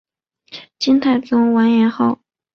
[0.79, 2.19] 金太宗完颜晟。